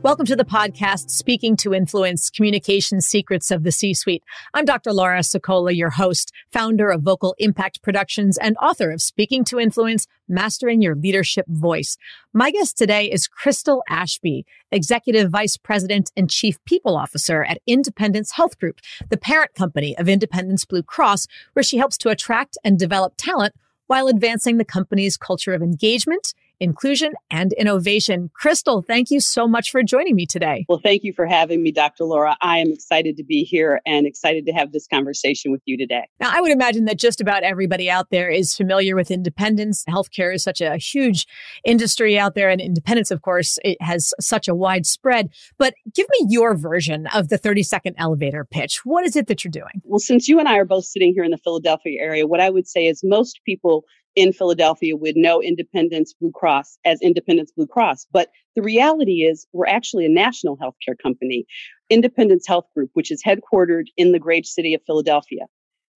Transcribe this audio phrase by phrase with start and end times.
[0.00, 4.22] Welcome to the podcast, Speaking to Influence Communication Secrets of the C Suite.
[4.54, 4.92] I'm Dr.
[4.92, 10.06] Laura Sicola, your host, founder of Vocal Impact Productions, and author of Speaking to Influence
[10.28, 11.96] Mastering Your Leadership Voice.
[12.32, 18.30] My guest today is Crystal Ashby, Executive Vice President and Chief People Officer at Independence
[18.30, 22.78] Health Group, the parent company of Independence Blue Cross, where she helps to attract and
[22.78, 23.52] develop talent
[23.88, 28.30] while advancing the company's culture of engagement inclusion, and innovation.
[28.34, 30.64] Crystal, thank you so much for joining me today.
[30.68, 32.04] Well, thank you for having me, Dr.
[32.04, 32.36] Laura.
[32.40, 36.08] I am excited to be here and excited to have this conversation with you today.
[36.20, 39.84] Now, I would imagine that just about everybody out there is familiar with independence.
[39.88, 41.26] Healthcare is such a huge
[41.64, 45.30] industry out there, and independence, of course, it has such a wide spread.
[45.58, 48.80] But give me your version of the 30 second elevator pitch.
[48.84, 49.82] What is it that you're doing?
[49.84, 52.50] Well, since you and I are both sitting here in the Philadelphia area, what I
[52.50, 53.84] would say is most people
[54.18, 58.08] in Philadelphia with no Independence Blue Cross as Independence Blue Cross.
[58.12, 61.46] But the reality is, we're actually a national healthcare company,
[61.88, 65.46] Independence Health Group, which is headquartered in the great city of Philadelphia.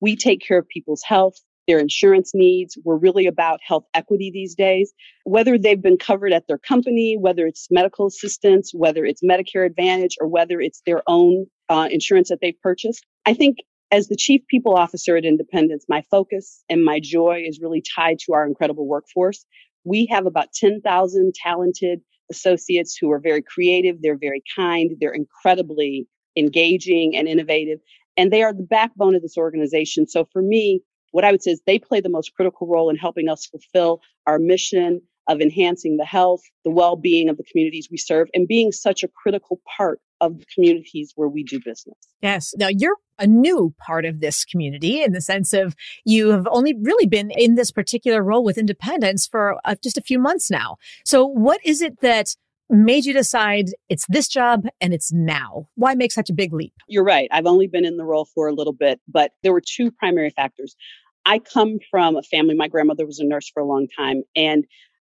[0.01, 1.35] We take care of people's health,
[1.67, 2.79] their insurance needs.
[2.85, 4.93] We're really about health equity these days.
[5.25, 10.17] Whether they've been covered at their company, whether it's medical assistance, whether it's Medicare Advantage,
[10.21, 13.05] or whether it's their own uh, insurance that they've purchased.
[13.27, 13.59] I think
[13.93, 18.19] as the chief people officer at Independence, my focus and my joy is really tied
[18.21, 19.45] to our incredible workforce.
[19.85, 26.09] We have about 10,000 talented associates who are very creative, they're very kind, they're incredibly
[26.39, 27.81] engaging and innovative,
[28.17, 30.07] and they are the backbone of this organization.
[30.09, 30.81] So for me,
[31.11, 34.01] what I would say is they play the most critical role in helping us fulfill
[34.27, 38.49] our mission of enhancing the health, the well being of the communities we serve, and
[38.49, 41.97] being such a critical part of the communities where we do business.
[42.23, 42.55] Yes.
[42.57, 45.75] Now you're a new part of this community in the sense of
[46.05, 50.03] you have only really been in this particular role with independence for uh, just a
[50.03, 50.77] few months now.
[51.05, 52.35] So what is it that
[52.71, 55.69] made you decide it's this job and it's now?
[55.75, 56.73] Why make such a big leap?
[56.89, 57.29] You're right.
[57.33, 60.31] I've only been in the role for a little bit, but there were two primary
[60.31, 60.77] factors.
[61.25, 64.65] I come from a family, my grandmother was a nurse for a long time, and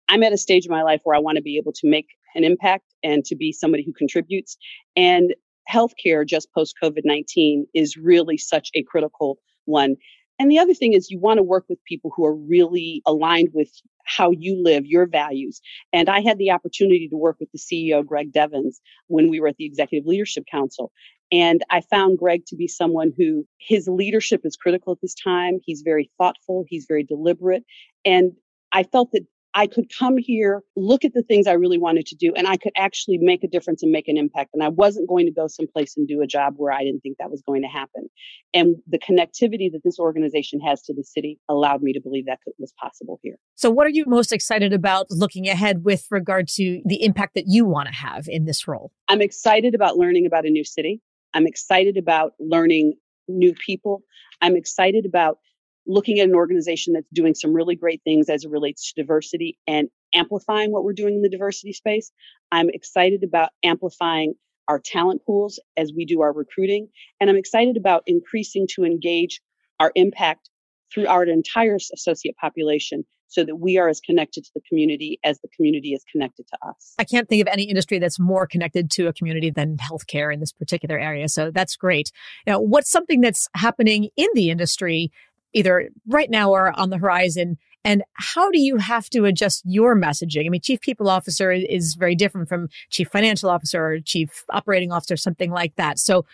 [0.09, 2.07] I'm at a stage in my life where I want to be able to make
[2.35, 4.57] an impact and to be somebody who contributes.
[4.95, 5.34] And
[5.72, 9.96] healthcare just post COVID 19 is really such a critical one.
[10.40, 13.50] And the other thing is, you want to work with people who are really aligned
[13.53, 13.69] with
[14.06, 15.62] how you live, your values.
[15.91, 19.47] And I had the opportunity to work with the CEO, Greg Deavens, when we were
[19.47, 20.91] at the Executive Leadership Council.
[21.31, 25.59] And I found Greg to be someone who his leadership is critical at this time.
[25.66, 27.63] He's very thoughtful, he's very deliberate.
[28.06, 28.34] And
[28.72, 29.25] I felt that
[29.57, 32.57] I could come here, look at the things I really wanted to do, and I
[32.57, 34.51] could actually make a difference and make an impact.
[34.53, 37.18] And I wasn't going to go someplace and do a job where I didn't think
[37.18, 38.07] that was going to happen.
[38.53, 42.38] And the connectivity that this organization has to the city allowed me to believe that
[42.59, 43.40] was possible here.
[43.56, 47.46] So, what are you most excited about looking ahead with regard to the impact that
[47.47, 48.91] you want to have in this role?
[49.07, 51.01] I'm excited about learning about a new city.
[51.34, 52.94] I'm excited about learning
[53.28, 54.03] new people.
[54.40, 55.40] I'm excited about
[55.87, 59.57] looking at an organization that's doing some really great things as it relates to diversity
[59.65, 62.11] and amplifying what we're doing in the diversity space.
[62.51, 64.35] I'm excited about amplifying
[64.67, 66.89] our talent pools as we do our recruiting.
[67.19, 69.41] And I'm excited about increasing to engage
[69.79, 70.49] our impact
[70.93, 75.39] through our entire associate population so that we are as connected to the community as
[75.39, 76.93] the community is connected to us.
[76.97, 80.39] I can't think of any industry that's more connected to a community than healthcare in
[80.39, 81.27] this particular area.
[81.27, 82.11] So that's great.
[82.45, 85.11] Now, what's something that's happening in the industry
[85.53, 87.58] either right now or on the horizon?
[87.84, 90.46] And how do you have to adjust your messaging?
[90.46, 94.91] I mean, chief people officer is very different from chief financial officer or chief operating
[94.91, 95.99] officer, something like that.
[95.99, 96.26] So,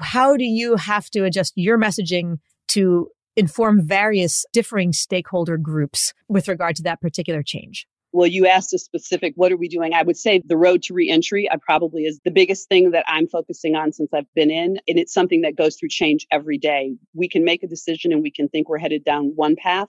[0.00, 2.38] how do you have to adjust your messaging
[2.68, 7.86] to inform various differing stakeholder groups with regard to that particular change?
[8.16, 9.92] Well, you asked a specific, what are we doing?
[9.92, 13.28] I would say the road to reentry I probably is the biggest thing that I'm
[13.28, 14.78] focusing on since I've been in.
[14.88, 16.94] And it's something that goes through change every day.
[17.12, 19.88] We can make a decision and we can think we're headed down one path.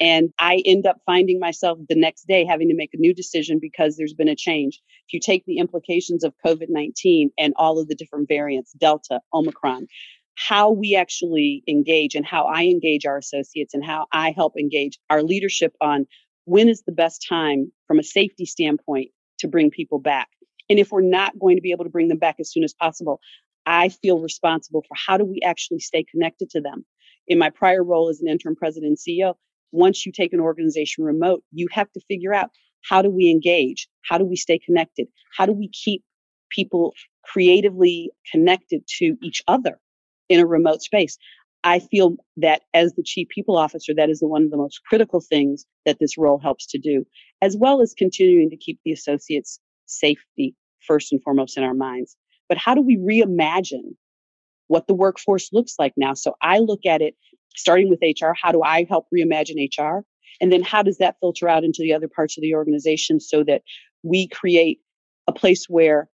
[0.00, 3.60] And I end up finding myself the next day having to make a new decision
[3.60, 4.80] because there's been a change.
[5.06, 9.20] If you take the implications of COVID 19 and all of the different variants, Delta,
[9.32, 9.86] Omicron,
[10.34, 14.98] how we actually engage and how I engage our associates and how I help engage
[15.10, 16.06] our leadership on
[16.48, 20.28] when is the best time from a safety standpoint to bring people back?
[20.70, 22.72] And if we're not going to be able to bring them back as soon as
[22.72, 23.20] possible,
[23.66, 26.86] I feel responsible for how do we actually stay connected to them.
[27.26, 29.34] In my prior role as an interim president and CEO,
[29.72, 32.48] once you take an organization remote, you have to figure out
[32.88, 33.86] how do we engage?
[34.02, 35.06] How do we stay connected?
[35.36, 36.02] How do we keep
[36.50, 39.78] people creatively connected to each other
[40.30, 41.18] in a remote space?
[41.64, 45.20] I feel that as the chief people officer, that is one of the most critical
[45.20, 47.04] things that this role helps to do,
[47.42, 50.54] as well as continuing to keep the associates' safety
[50.86, 52.16] first and foremost in our minds.
[52.48, 53.96] But how do we reimagine
[54.68, 56.14] what the workforce looks like now?
[56.14, 57.14] So I look at it
[57.56, 58.32] starting with HR.
[58.40, 60.04] How do I help reimagine HR?
[60.40, 63.42] And then how does that filter out into the other parts of the organization so
[63.44, 63.62] that
[64.02, 64.78] we create
[65.26, 66.08] a place where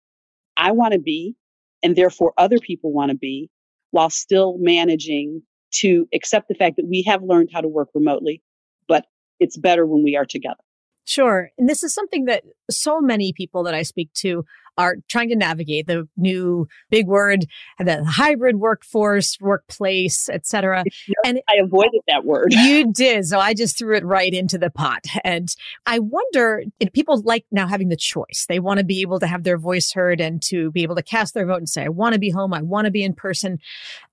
[0.56, 1.34] I want to be
[1.82, 3.50] and therefore other people want to be
[3.90, 5.42] while still managing
[5.72, 8.42] to accept the fact that we have learned how to work remotely,
[8.88, 9.06] but
[9.38, 10.60] it's better when we are together.
[11.06, 11.50] Sure.
[11.58, 14.44] And this is something that so many people that I speak to
[14.78, 17.46] are trying to navigate the new big word,
[17.78, 20.84] the hybrid workforce, workplace, etc.
[21.24, 22.52] And I avoided that word.
[22.52, 25.04] You did, so I just threw it right into the pot.
[25.24, 25.54] And
[25.86, 26.62] I wonder,
[26.92, 28.46] people like now having the choice.
[28.48, 31.02] They want to be able to have their voice heard and to be able to
[31.02, 32.54] cast their vote and say, "I want to be home.
[32.54, 33.58] I want to be in person."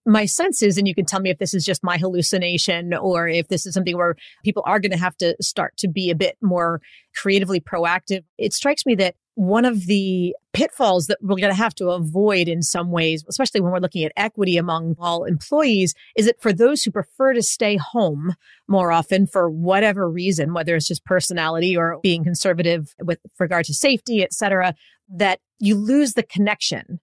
[0.05, 3.27] My sense is, and you can tell me if this is just my hallucination or
[3.27, 6.15] if this is something where people are going to have to start to be a
[6.15, 6.81] bit more
[7.15, 8.23] creatively proactive.
[8.37, 12.47] It strikes me that one of the pitfalls that we're going to have to avoid
[12.47, 16.51] in some ways, especially when we're looking at equity among all employees, is that for
[16.51, 18.33] those who prefer to stay home
[18.67, 23.75] more often for whatever reason, whether it's just personality or being conservative with regard to
[23.75, 24.73] safety, et cetera,
[25.07, 26.99] that you lose the connection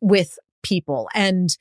[0.00, 1.08] with people.
[1.14, 1.58] And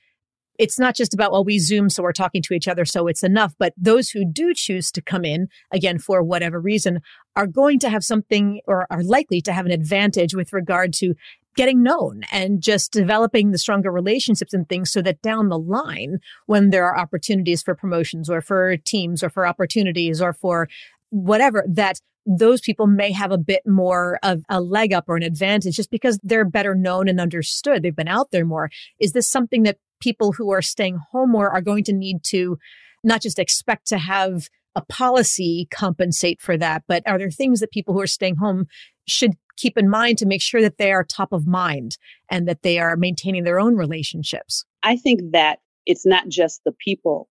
[0.62, 3.24] it's not just about, well, we Zoom, so we're talking to each other, so it's
[3.24, 3.56] enough.
[3.58, 7.00] But those who do choose to come in, again, for whatever reason,
[7.36, 11.16] are going to have something or are likely to have an advantage with regard to
[11.56, 16.20] getting known and just developing the stronger relationships and things so that down the line,
[16.46, 20.70] when there are opportunities for promotions or for teams or for opportunities or for
[21.10, 25.24] whatever, that those people may have a bit more of a leg up or an
[25.24, 27.82] advantage just because they're better known and understood.
[27.82, 28.70] They've been out there more.
[29.00, 32.58] Is this something that people who are staying home more are going to need to
[33.04, 37.72] not just expect to have a policy compensate for that, but are there things that
[37.72, 38.66] people who are staying home
[39.08, 41.98] should keep in mind to make sure that they are top of mind
[42.30, 44.66] and that they are maintaining their own relationships?
[44.84, 47.28] I think that it's not just the people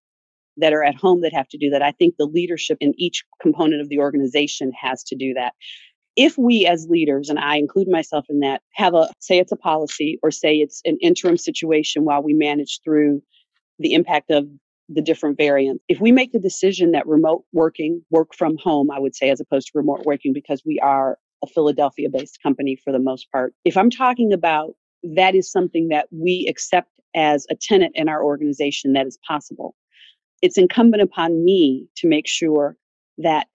[0.57, 1.83] that are at home that have to do that.
[1.83, 5.55] I think the leadership in each component of the organization has to do that.
[6.23, 9.57] If we as leaders, and I include myself in that, have a say it's a
[9.57, 13.23] policy or say it's an interim situation while we manage through
[13.79, 14.47] the impact of
[14.91, 15.83] the different variants.
[15.89, 19.41] If we make the decision that remote working, work from home, I would say, as
[19.41, 23.55] opposed to remote working, because we are a Philadelphia based company for the most part.
[23.65, 28.23] If I'm talking about that is something that we accept as a tenant in our
[28.23, 29.75] organization that is possible.
[30.43, 32.77] It's incumbent upon me to make sure
[33.17, 33.47] that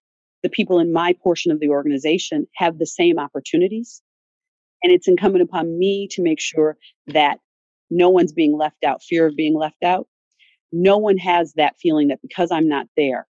[0.45, 4.03] the people in my portion of the organization have the same opportunities.
[4.83, 6.77] And it's incumbent upon me to make sure
[7.07, 7.39] that
[7.89, 10.07] no one's being left out, fear of being left out.
[10.71, 13.25] No one has that feeling that because I'm not there,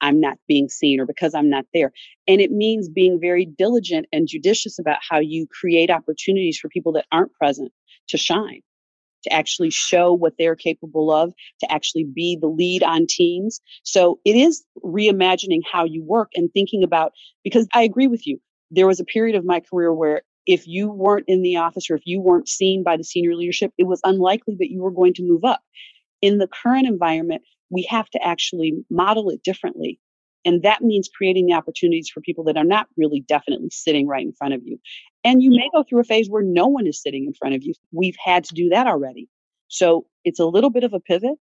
[0.00, 1.90] I'm not being seen or because I'm not there.
[2.28, 6.92] And it means being very diligent and judicious about how you create opportunities for people
[6.92, 7.72] that aren't present
[8.10, 8.60] to shine,
[9.24, 13.60] to actually show what they're capable of, to actually be the lead on teams.
[13.82, 17.12] So it is reimagining how you work and thinking about,
[17.42, 18.38] because I agree with you.
[18.70, 21.94] There was a period of my career where if you weren't in the office or
[21.94, 25.14] if you weren't seen by the senior leadership, it was unlikely that you were going
[25.14, 25.62] to move up.
[26.20, 29.98] In the current environment, we have to actually model it differently.
[30.44, 34.24] And that means creating the opportunities for people that are not really definitely sitting right
[34.24, 34.78] in front of you.
[35.24, 37.62] And you may go through a phase where no one is sitting in front of
[37.62, 37.74] you.
[37.92, 39.28] We've had to do that already.
[39.68, 41.38] So it's a little bit of a pivot,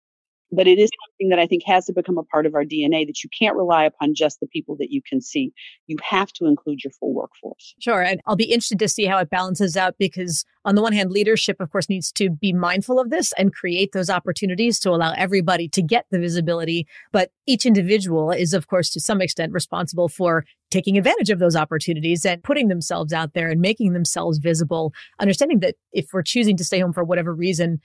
[0.53, 3.07] but it is something that I think has to become a part of our DNA
[3.07, 5.53] that you can't rely upon just the people that you can see.
[5.87, 7.75] You have to include your full workforce.
[7.81, 8.03] Sure.
[8.03, 11.11] And I'll be interested to see how it balances out because, on the one hand,
[11.11, 15.13] leadership, of course, needs to be mindful of this and create those opportunities to allow
[15.17, 16.87] everybody to get the visibility.
[17.13, 21.57] But each individual is, of course, to some extent responsible for taking advantage of those
[21.57, 26.57] opportunities and putting themselves out there and making themselves visible, understanding that if we're choosing
[26.57, 27.81] to stay home for whatever reason,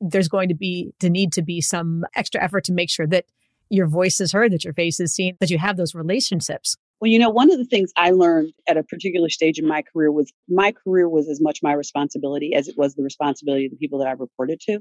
[0.00, 3.24] there's going to be to need to be some extra effort to make sure that
[3.70, 6.76] your voice is heard, that your face is seen, that you have those relationships.
[7.00, 9.82] Well, you know, one of the things I learned at a particular stage in my
[9.82, 13.70] career was my career was as much my responsibility as it was the responsibility of
[13.70, 14.80] the people that I reported to.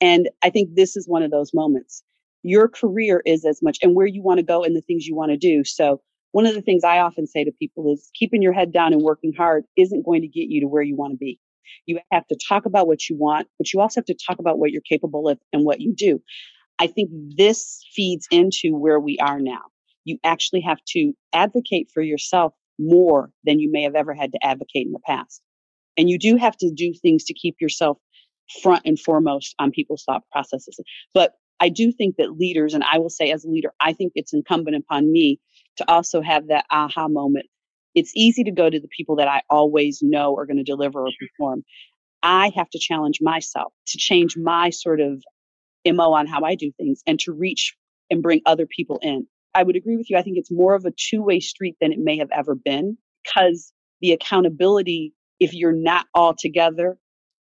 [0.00, 2.02] And I think this is one of those moments.
[2.42, 5.14] Your career is as much and where you want to go and the things you
[5.14, 5.64] want to do.
[5.64, 6.00] So
[6.32, 9.02] one of the things I often say to people is keeping your head down and
[9.02, 11.38] working hard isn't going to get you to where you want to be.
[11.86, 14.58] You have to talk about what you want, but you also have to talk about
[14.58, 16.20] what you're capable of and what you do.
[16.78, 19.62] I think this feeds into where we are now.
[20.04, 24.38] You actually have to advocate for yourself more than you may have ever had to
[24.44, 25.42] advocate in the past.
[25.96, 27.98] And you do have to do things to keep yourself
[28.62, 30.78] front and foremost on people's thought processes.
[31.12, 34.12] But I do think that leaders, and I will say as a leader, I think
[34.14, 35.40] it's incumbent upon me
[35.76, 37.46] to also have that aha moment.
[37.98, 41.00] It's easy to go to the people that I always know are going to deliver
[41.00, 41.64] or perform.
[42.22, 45.22] I have to challenge myself to change my sort of
[45.84, 47.74] MO on how I do things and to reach
[48.08, 49.26] and bring other people in.
[49.52, 50.16] I would agree with you.
[50.16, 52.98] I think it's more of a two way street than it may have ever been
[53.24, 56.98] because the accountability, if you're not all together,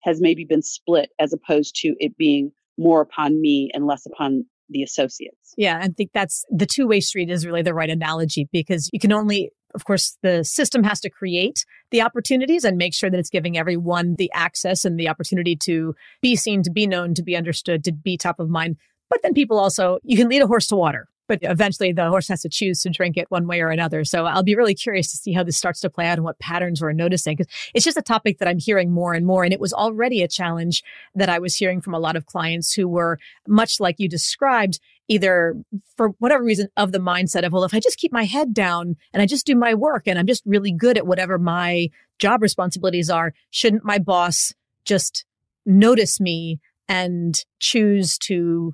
[0.03, 4.45] has maybe been split as opposed to it being more upon me and less upon
[4.69, 5.53] the associates.
[5.57, 8.99] Yeah, I think that's the two way street is really the right analogy because you
[8.99, 13.19] can only, of course, the system has to create the opportunities and make sure that
[13.19, 17.23] it's giving everyone the access and the opportunity to be seen, to be known, to
[17.23, 18.77] be understood, to be top of mind.
[19.09, 22.27] But then people also, you can lead a horse to water, but eventually the horse
[22.29, 24.03] has to choose to drink it one way or another.
[24.03, 26.39] So I'll be really curious to see how this starts to play out and what
[26.39, 29.43] patterns we're noticing because it's just a topic that I'm hearing more and more.
[29.43, 30.83] And it was already a challenge
[31.15, 34.79] that I was hearing from a lot of clients who were much like you described,
[35.11, 35.57] either
[35.97, 38.95] for whatever reason of the mindset of, well, if I just keep my head down
[39.13, 42.41] and I just do my work and I'm just really good at whatever my job
[42.41, 44.53] responsibilities are, shouldn't my boss
[44.85, 45.25] just
[45.65, 48.73] notice me and choose to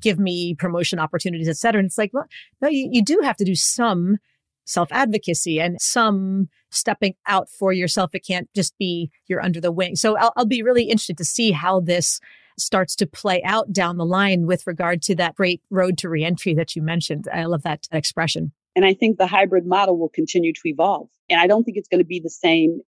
[0.00, 1.80] give me promotion opportunities, et cetera.
[1.80, 2.28] And it's like, well,
[2.60, 4.18] no, you, you do have to do some
[4.64, 8.14] self advocacy and some stepping out for yourself.
[8.14, 9.96] It can't just be you're under the wing.
[9.96, 12.20] So I'll, I'll be really interested to see how this
[12.58, 16.54] starts to play out down the line with regard to that great road to reentry
[16.54, 17.28] that you mentioned.
[17.32, 18.52] I love that expression.
[18.74, 21.08] And I think the hybrid model will continue to evolve.
[21.28, 22.80] And I don't think it's going to be the same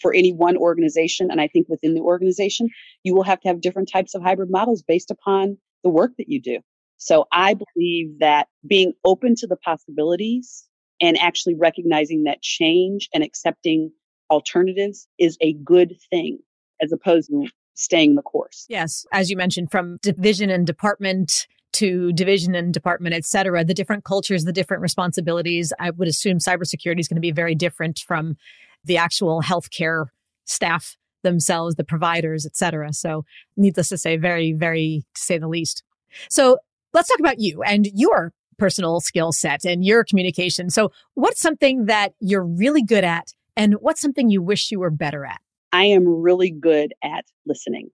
[0.00, 1.30] for any one organization.
[1.30, 2.68] And I think within the organization,
[3.02, 6.28] you will have to have different types of hybrid models based upon the work that
[6.28, 6.58] you do.
[6.98, 10.64] So I believe that being open to the possibilities
[11.00, 13.92] and actually recognizing that change and accepting
[14.30, 16.38] alternatives is a good thing
[16.80, 18.66] as opposed to staying the course.
[18.68, 23.74] Yes, as you mentioned from division and department to division and department, et cetera, the
[23.74, 25.72] different cultures, the different responsibilities.
[25.78, 28.36] I would assume cybersecurity is going to be very different from
[28.84, 30.06] the actual healthcare
[30.46, 32.92] staff themselves, the providers, et cetera.
[32.92, 33.24] So
[33.56, 35.82] needless to say, very, very to say the least.
[36.30, 36.58] So
[36.94, 40.70] let's talk about you and your personal skill set and your communication.
[40.70, 44.90] So what's something that you're really good at and what's something you wish you were
[44.90, 45.40] better at?
[45.72, 47.90] I am really good at listening.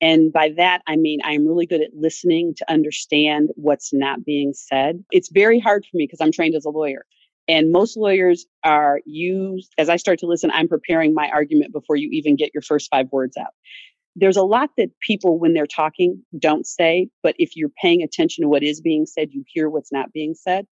[0.00, 4.52] And by that, I mean, I'm really good at listening to understand what's not being
[4.54, 5.02] said.
[5.10, 7.04] It's very hard for me because I'm trained as a lawyer.
[7.48, 11.96] And most lawyers are used, as I start to listen, I'm preparing my argument before
[11.96, 13.52] you even get your first five words out.
[14.14, 18.42] There's a lot that people, when they're talking, don't say, but if you're paying attention
[18.42, 20.66] to what is being said, you hear what's not being said.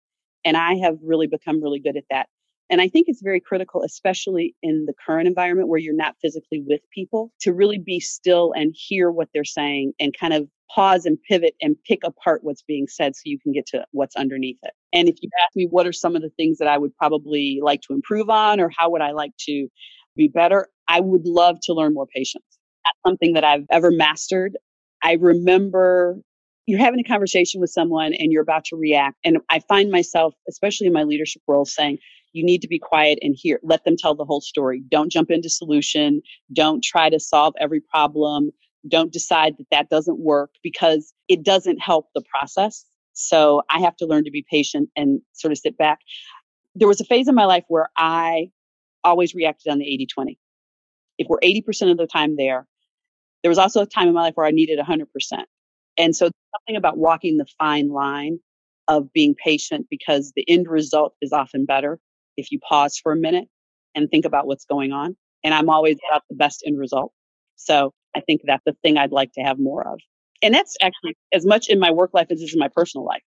[0.43, 2.27] And I have really become really good at that.
[2.69, 6.63] And I think it's very critical, especially in the current environment where you're not physically
[6.65, 11.05] with people, to really be still and hear what they're saying and kind of pause
[11.05, 14.57] and pivot and pick apart what's being said so you can get to what's underneath
[14.63, 14.73] it.
[14.93, 17.59] And if you ask me what are some of the things that I would probably
[17.61, 19.67] like to improve on or how would I like to
[20.15, 22.45] be better, I would love to learn more patience.
[22.83, 24.57] That's something that I've ever mastered.
[25.03, 26.17] I remember
[26.65, 29.17] you're having a conversation with someone and you're about to react.
[29.23, 31.99] And I find myself, especially in my leadership role, saying,
[32.35, 34.83] you need to be quiet and hear, let them tell the whole story.
[34.89, 36.21] Don't jump into solution.
[36.51, 38.51] Don't try to solve every problem.
[38.89, 42.85] Don't decide that that doesn't work because it doesn't help the process.
[43.13, 45.99] So I have to learn to be patient and sort of sit back.
[46.75, 48.51] There was a phase in my life where I
[49.05, 50.39] always reacted on the 80 20.
[51.17, 52.67] If we're 80% of the time there,
[53.43, 55.05] there was also a time in my life where I needed 100%.
[55.97, 58.39] And so something about walking the fine line
[58.89, 61.97] of being patient because the end result is often better
[62.37, 63.45] if you pause for a minute
[63.95, 65.15] and think about what's going on.
[65.43, 67.11] And I'm always about the best end result.
[67.55, 69.99] So I think that's the thing I'd like to have more of.
[70.41, 73.05] And that's actually as much in my work life as it is in my personal
[73.05, 73.23] life.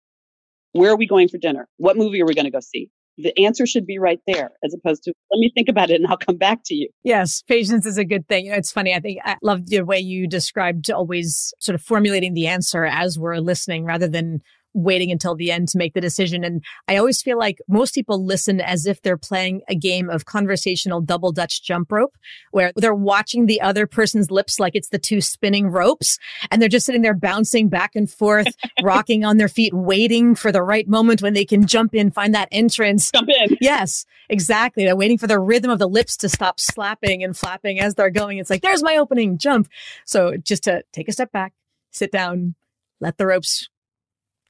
[0.71, 1.67] Where are we going for dinner?
[1.77, 2.89] What movie are we going to go see?
[3.17, 6.07] The answer should be right there as opposed to, let me think about it and
[6.07, 6.89] I'll come back to you.
[7.03, 8.45] Yes, patience is a good thing.
[8.45, 8.93] You know, it's funny.
[8.93, 13.17] I think I love the way you described always sort of formulating the answer as
[13.17, 14.41] we're listening rather than
[14.75, 16.43] waiting until the end to make the decision.
[16.43, 20.25] And I always feel like most people listen as if they're playing a game of
[20.25, 22.15] conversational double dutch jump rope,
[22.51, 26.19] where they're watching the other person's lips like it's the two spinning ropes.
[26.51, 28.53] And they're just sitting there bouncing back and forth,
[28.83, 32.35] rocking on their feet, waiting for the right moment when they can jump in, find
[32.35, 33.11] that entrance.
[33.11, 33.57] Jump in.
[33.61, 34.85] Yes, exactly.
[34.85, 38.09] They're waiting for the rhythm of the lips to stop slapping and flapping as they're
[38.09, 38.37] going.
[38.37, 39.69] It's like, there's my opening jump.
[40.05, 41.53] So just to take a step back,
[41.91, 42.55] sit down,
[42.99, 43.69] let the ropes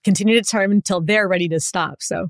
[0.06, 2.02] continue to turn until they're ready to stop.
[2.02, 2.30] So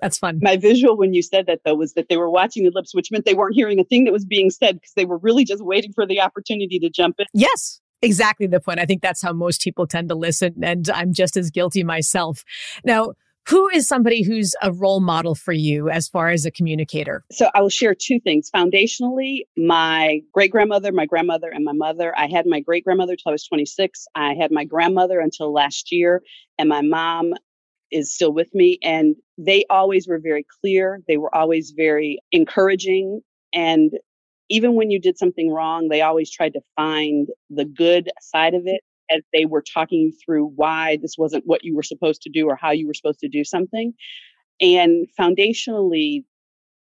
[0.00, 0.40] that's fun.
[0.42, 3.12] My visual when you said that though was that they were watching the lips, which
[3.12, 5.62] meant they weren't hearing a thing that was being said because they were really just
[5.62, 7.26] waiting for the opportunity to jump in.
[7.32, 7.80] Yes.
[8.02, 8.80] Exactly the point.
[8.80, 12.44] I think that's how most people tend to listen, and I'm just as guilty myself.
[12.82, 13.12] Now,
[13.48, 17.24] who is somebody who's a role model for you as far as a communicator?
[17.32, 18.50] So I will share two things.
[18.54, 22.14] Foundationally, my great grandmother, my grandmother, and my mother.
[22.16, 24.06] I had my great grandmother till I was 26.
[24.14, 26.22] I had my grandmother until last year,
[26.58, 27.32] and my mom
[27.90, 28.78] is still with me.
[28.82, 31.00] And they always were very clear.
[31.08, 33.20] They were always very encouraging.
[33.52, 33.90] And
[34.48, 38.62] even when you did something wrong, they always tried to find the good side of
[38.66, 38.80] it
[39.10, 42.56] as they were talking through why this wasn't what you were supposed to do or
[42.56, 43.92] how you were supposed to do something.
[44.60, 46.24] And foundationally,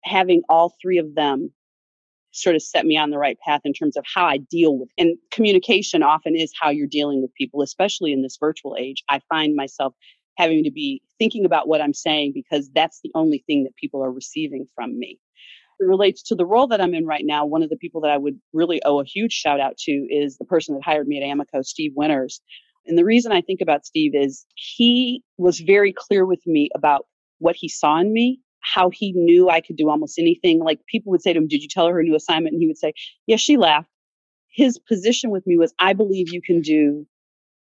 [0.04, 1.52] having all three of them
[2.32, 4.90] sort of set me on the right path in terms of how I deal with
[4.98, 9.04] and communication often is how you're dealing with people, especially in this virtual age.
[9.10, 9.94] I find myself
[10.38, 14.04] having to be thinking about what I'm saying because that's the only thing that people
[14.04, 15.18] are receiving from me
[15.80, 18.12] it relates to the role that I'm in right now, one of the people that
[18.12, 21.22] I would really owe a huge shout out to is the person that hired me
[21.22, 22.42] at Amoco, Steve Winters.
[22.86, 27.06] And the reason I think about Steve is he was very clear with me about
[27.40, 30.60] what he saw in me, how he knew I could do almost anything.
[30.60, 32.54] Like people would say to him, Did you tell her her new assignment?
[32.54, 32.94] And he would say,
[33.28, 33.90] yeah, she laughed.
[34.50, 37.06] His position with me was, I believe you can do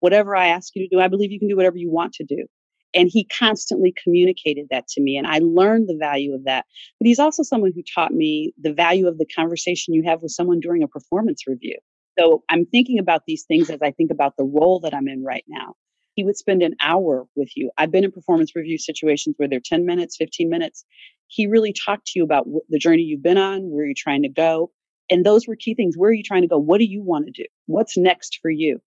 [0.01, 1.01] whatever I ask you to do.
[1.01, 2.47] I believe you can do whatever you want to do.
[2.95, 5.17] And he constantly communicated that to me.
[5.17, 6.65] And I learned the value of that.
[6.99, 10.33] But he's also someone who taught me the value of the conversation you have with
[10.33, 11.77] someone during a performance review.
[12.19, 15.23] So I'm thinking about these things as I think about the role that I'm in
[15.23, 15.75] right now.
[16.15, 17.71] He would spend an hour with you.
[17.79, 20.85] I've been in performance review situations where they're 10 minutes, 15 minutes.
[21.29, 24.29] He really talked to you about the journey you've been on, where you're trying to
[24.29, 24.73] go.
[25.11, 25.95] And those were key things.
[25.97, 26.59] Where are you trying to go?
[26.59, 27.47] What do you want to do?
[27.67, 28.81] What's next for you?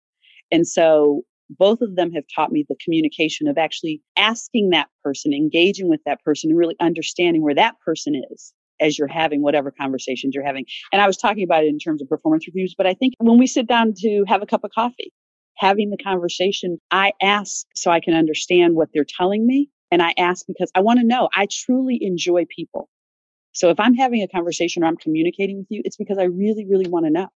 [0.50, 5.32] And so both of them have taught me the communication of actually asking that person,
[5.32, 9.70] engaging with that person, and really understanding where that person is as you're having whatever
[9.70, 10.64] conversations you're having.
[10.92, 13.38] And I was talking about it in terms of performance reviews, but I think when
[13.38, 15.12] we sit down to have a cup of coffee,
[15.56, 19.68] having the conversation, I ask so I can understand what they're telling me.
[19.90, 21.28] And I ask because I want to know.
[21.34, 22.88] I truly enjoy people.
[23.52, 26.66] So if I'm having a conversation or I'm communicating with you, it's because I really,
[26.66, 27.28] really want to know.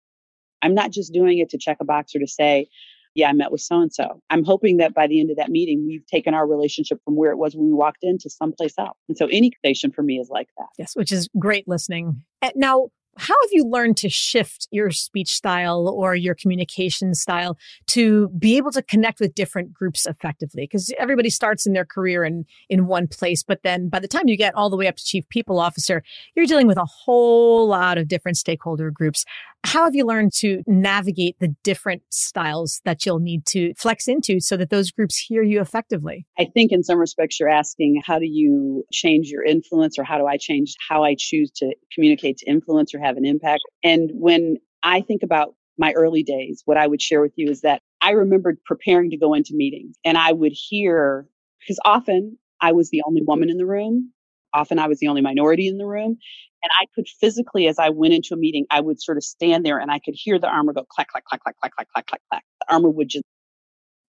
[0.60, 2.68] I'm not just doing it to check a box or to say,
[3.14, 4.20] yeah, I met with so and so.
[4.30, 7.30] I'm hoping that by the end of that meeting, we've taken our relationship from where
[7.30, 8.96] it was when we walked in to someplace else.
[9.08, 10.68] And so any station for me is like that.
[10.78, 12.22] Yes, which is great listening.
[12.42, 17.58] Eh, now, how have you learned to shift your speech style or your communication style
[17.88, 20.62] to be able to connect with different groups effectively?
[20.62, 24.28] Because everybody starts in their career in, in one place, but then by the time
[24.28, 26.02] you get all the way up to chief people officer,
[26.34, 29.26] you're dealing with a whole lot of different stakeholder groups.
[29.64, 34.40] How have you learned to navigate the different styles that you'll need to flex into
[34.40, 36.26] so that those groups hear you effectively?
[36.38, 40.18] I think in some respects you're asking how do you change your influence or how
[40.18, 43.62] do I change how I choose to communicate to influence or have an impact?
[43.84, 47.62] And when I think about my early days, what I would share with you is
[47.62, 51.28] that I remembered preparing to go into meetings and I would hear,
[51.60, 54.12] because often I was the only woman in the room.
[54.54, 56.16] Often I was the only minority in the room.
[56.62, 59.66] And I could physically, as I went into a meeting, I would sort of stand
[59.66, 62.06] there and I could hear the armor go clack, clack, clack, clack, clack, clack, clack,
[62.06, 62.44] clack, clack.
[62.60, 63.24] The armor would just,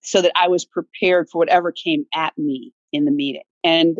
[0.02, 3.42] so that I was prepared for whatever came at me in the meeting.
[3.64, 3.98] And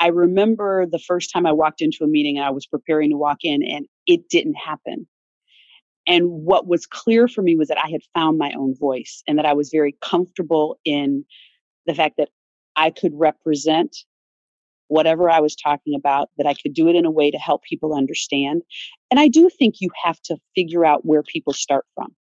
[0.00, 3.16] I remember the first time I walked into a meeting and I was preparing to
[3.16, 5.06] walk in and it didn't happen.
[6.06, 9.38] And what was clear for me was that I had found my own voice and
[9.38, 11.24] that I was very comfortable in
[11.86, 12.28] the fact that
[12.76, 13.96] I could represent
[14.88, 17.62] whatever I was talking about, that I could do it in a way to help
[17.62, 18.62] people understand.
[19.10, 22.14] And I do think you have to figure out where people start from.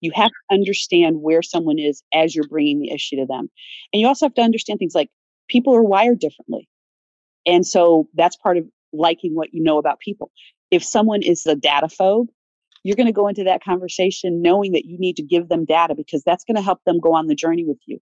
[0.00, 3.48] You have to understand where someone is as you're bringing the issue to them.
[3.92, 5.08] And you also have to understand things like
[5.48, 6.68] people are wired differently.
[7.46, 10.30] And so that's part of liking what you know about people.
[10.70, 12.28] If someone is a data phobe,
[12.82, 15.94] you're going to go into that conversation knowing that you need to give them data
[15.94, 17.98] because that's going to help them go on the journey with you.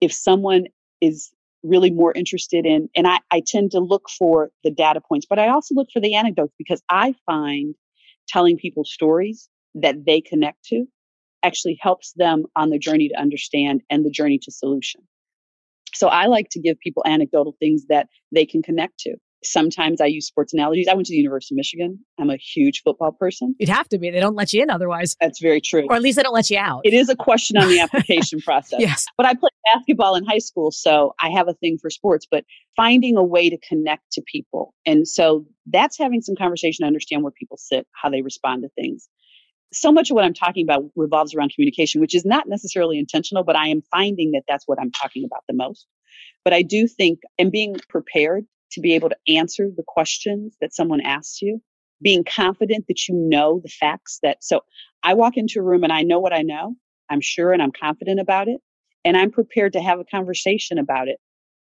[0.00, 0.64] If someone
[1.00, 1.30] is
[1.66, 5.38] really more interested in, and I, I tend to look for the data points, but
[5.38, 7.74] I also look for the anecdotes because I find
[8.28, 10.84] telling people stories that they connect to
[11.42, 15.02] actually helps them on the journey to understand and the journey to solution.
[15.94, 19.16] So I like to give people anecdotal things that they can connect to.
[19.50, 20.88] Sometimes I use sports analogies.
[20.88, 21.98] I went to the University of Michigan.
[22.18, 23.54] I'm a huge football person.
[23.58, 24.10] You'd have to be.
[24.10, 25.16] They don't let you in otherwise.
[25.20, 25.86] That's very true.
[25.88, 26.80] Or at least they don't let you out.
[26.84, 28.80] It is a question on the application process.
[28.80, 29.06] Yes.
[29.16, 32.44] But I played basketball in high school, so I have a thing for sports, but
[32.76, 34.74] finding a way to connect to people.
[34.84, 38.68] And so that's having some conversation to understand where people sit, how they respond to
[38.80, 39.08] things.
[39.72, 43.44] So much of what I'm talking about revolves around communication, which is not necessarily intentional,
[43.44, 45.86] but I am finding that that's what I'm talking about the most.
[46.44, 50.74] But I do think, and being prepared to be able to answer the questions that
[50.74, 51.60] someone asks you,
[52.02, 54.60] being confident that you know the facts that, so
[55.02, 56.74] I walk into a room and I know what I know.
[57.08, 58.60] I'm sure and I'm confident about it.
[59.04, 61.18] And I'm prepared to have a conversation about it.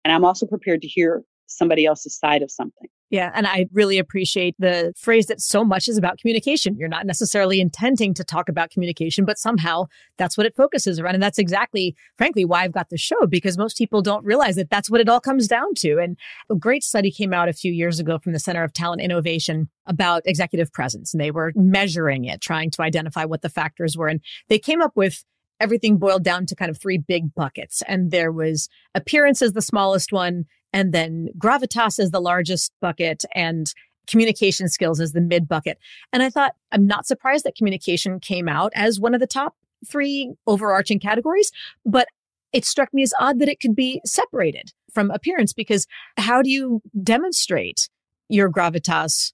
[0.04, 2.88] And I'm also prepared to hear somebody else's side of something.
[3.12, 3.30] Yeah.
[3.34, 6.78] And I really appreciate the phrase that so much is about communication.
[6.78, 9.84] You're not necessarily intending to talk about communication, but somehow
[10.16, 11.12] that's what it focuses around.
[11.12, 14.70] And that's exactly, frankly, why I've got the show, because most people don't realize that
[14.70, 15.98] that's what it all comes down to.
[15.98, 16.16] And
[16.48, 19.68] a great study came out a few years ago from the Center of Talent Innovation
[19.84, 21.12] about executive presence.
[21.12, 24.08] And they were measuring it, trying to identify what the factors were.
[24.08, 25.22] And they came up with
[25.60, 27.82] everything boiled down to kind of three big buckets.
[27.86, 33.24] And there was appearance as the smallest one, and then gravitas is the largest bucket
[33.34, 33.72] and
[34.06, 35.78] communication skills is the mid bucket.
[36.12, 39.56] And I thought, I'm not surprised that communication came out as one of the top
[39.86, 41.50] three overarching categories,
[41.84, 42.08] but
[42.52, 45.86] it struck me as odd that it could be separated from appearance because
[46.18, 47.88] how do you demonstrate
[48.28, 49.32] your gravitas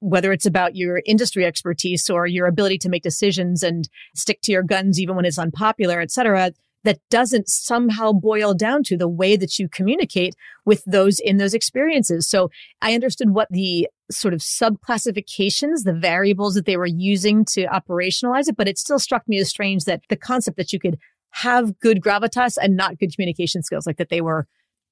[0.00, 4.52] whether it's about your industry expertise or your ability to make decisions and stick to
[4.52, 6.52] your guns even when it's unpopular, et cetera,
[6.86, 11.52] that doesn't somehow boil down to the way that you communicate with those in those
[11.52, 12.28] experiences.
[12.28, 12.48] So
[12.80, 17.66] I understood what the sort of sub classifications, the variables that they were using to
[17.66, 20.96] operationalize it, but it still struck me as strange that the concept that you could
[21.30, 24.46] have good gravitas and not good communication skills, like that they were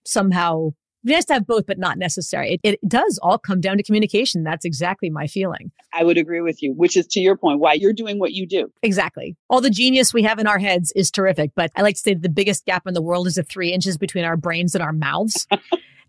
[0.04, 0.70] somehow
[1.12, 2.58] nice to have both, but not necessary.
[2.62, 4.42] It, it does all come down to communication.
[4.42, 5.70] That's exactly my feeling.
[5.92, 8.46] I would agree with you, which is to your point, why you're doing what you
[8.46, 8.72] do.
[8.82, 9.36] Exactly.
[9.48, 12.14] All the genius we have in our heads is terrific, but I like to say
[12.14, 14.92] the biggest gap in the world is the three inches between our brains and our
[14.92, 15.46] mouths.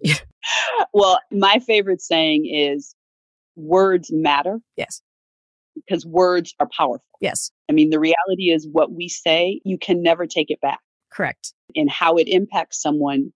[0.94, 2.96] well, my favorite saying is
[3.56, 4.60] words matter.
[4.76, 5.02] Yes.
[5.76, 7.06] Because words are powerful.
[7.20, 7.52] Yes.
[7.70, 10.80] I mean, the reality is what we say, you can never take it back.
[11.12, 11.54] Correct.
[11.76, 13.32] And how it impacts someone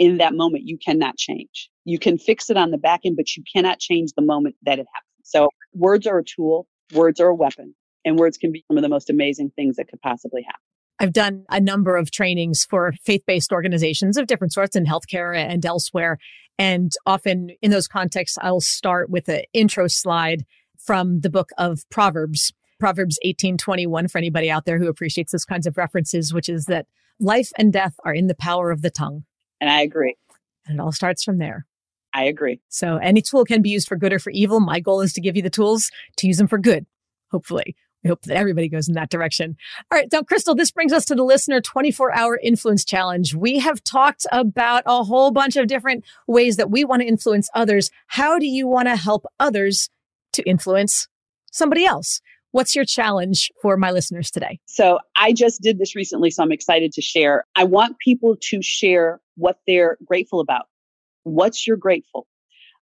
[0.00, 1.68] in that moment you cannot change.
[1.84, 4.78] You can fix it on the back end, but you cannot change the moment that
[4.78, 5.20] it happens.
[5.22, 8.82] So words are a tool, words are a weapon, and words can be some of
[8.82, 10.60] the most amazing things that could possibly happen.
[10.98, 15.36] I've done a number of trainings for faith based organizations of different sorts in healthcare
[15.36, 16.18] and elsewhere.
[16.58, 20.44] And often in those contexts, I'll start with an intro slide
[20.78, 25.66] from the book of Proverbs, Proverbs 1821, for anybody out there who appreciates those kinds
[25.66, 26.86] of references, which is that
[27.18, 29.24] life and death are in the power of the tongue.
[29.60, 30.16] And I agree.
[30.66, 31.66] And it all starts from there.
[32.12, 32.60] I agree.
[32.68, 34.60] So any tool can be used for good or for evil.
[34.60, 36.86] My goal is to give you the tools to use them for good.
[37.30, 37.76] Hopefully.
[38.02, 39.56] We hope that everybody goes in that direction.
[39.90, 40.08] All right.
[40.10, 43.34] Now, Crystal, this brings us to the listener 24 hour influence challenge.
[43.34, 47.50] We have talked about a whole bunch of different ways that we want to influence
[47.54, 47.90] others.
[48.06, 49.90] How do you want to help others
[50.32, 51.08] to influence
[51.52, 52.22] somebody else?
[52.52, 54.58] What's your challenge for my listeners today?
[54.66, 57.44] So I just did this recently, so I'm excited to share.
[57.54, 60.66] I want people to share what they're grateful about.
[61.24, 62.26] What's your grateful?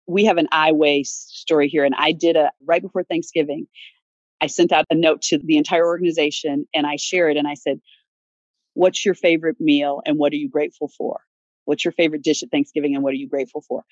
[0.06, 3.66] We have an I Way story here, and I did a right before Thanksgiving.
[4.40, 7.80] I sent out a note to the entire organization and I shared and I said,
[8.74, 11.20] What's your favorite meal and what are you grateful for?
[11.64, 13.84] What's your favorite dish at Thanksgiving and what are you grateful for?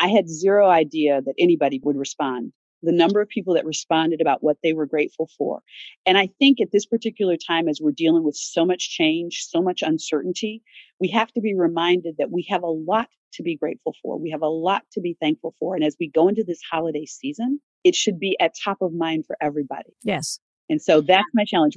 [0.00, 4.42] I had zero idea that anybody would respond the number of people that responded about
[4.42, 5.60] what they were grateful for.
[6.06, 9.60] And I think at this particular time, as we're dealing with so much change, so
[9.60, 10.62] much uncertainty,
[10.98, 14.18] we have to be reminded that we have a lot to be grateful for.
[14.18, 15.74] We have a lot to be thankful for.
[15.74, 19.26] And as we go into this holiday season, it should be at top of mind
[19.26, 19.94] for everybody.
[20.02, 20.40] Yes.
[20.68, 21.76] And so that's my challenge.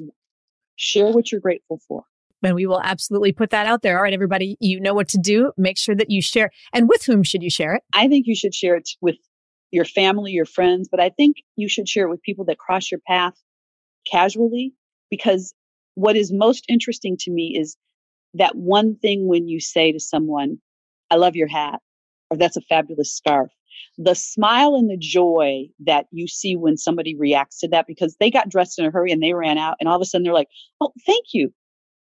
[0.76, 2.04] Share what you're grateful for.
[2.42, 3.98] And we will absolutely put that out there.
[3.98, 5.54] All right, everybody, you know what to do.
[5.58, 6.50] Make sure that you share.
[6.74, 7.84] And with whom should you share it?
[7.94, 9.16] I think you should share it with
[9.74, 12.92] your family, your friends, but I think you should share it with people that cross
[12.92, 13.34] your path
[14.10, 14.74] casually
[15.10, 15.56] because
[15.96, 17.76] what is most interesting to me is
[18.36, 20.58] that one thing when you say to someone,
[21.10, 21.80] I love your hat,
[22.30, 23.52] or that's a fabulous scarf.
[23.98, 28.30] The smile and the joy that you see when somebody reacts to that because they
[28.30, 30.34] got dressed in a hurry and they ran out, and all of a sudden they're
[30.34, 30.50] like,
[30.82, 31.52] Oh, thank you.